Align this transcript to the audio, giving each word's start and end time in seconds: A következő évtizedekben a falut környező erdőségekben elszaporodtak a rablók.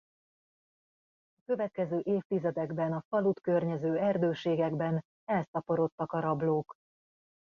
A 1.37 1.41
következő 1.45 1.99
évtizedekben 2.03 2.93
a 2.93 3.03
falut 3.09 3.39
környező 3.41 3.97
erdőségekben 3.97 5.03
elszaporodtak 5.25 6.11
a 6.11 6.19
rablók. 6.19 6.73